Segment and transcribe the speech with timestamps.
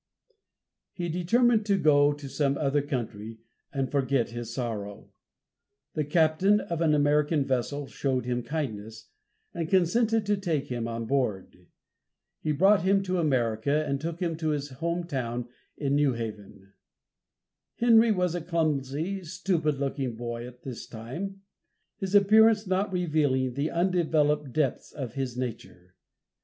[0.93, 3.37] He determined to go to some other country,
[3.71, 5.11] and forget his sorrow.
[5.93, 9.09] The captain of an American vessel showed him kindness,
[9.53, 11.67] and consented to take him on board.
[12.39, 16.73] He brought him to America, and took him to his own home in New Haven.
[17.75, 21.43] Henry was a clumsy, stupid looking boy at this time,
[21.99, 25.93] his appearance not revealing the undeveloped depths of his nature.